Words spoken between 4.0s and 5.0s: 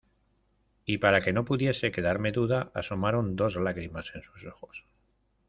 en sus ojos.